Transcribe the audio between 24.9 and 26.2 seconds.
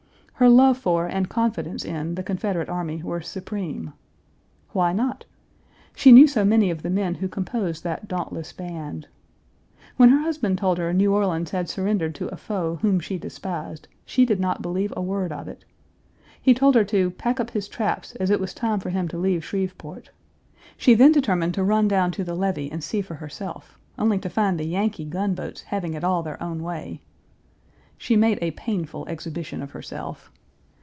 gunboats having it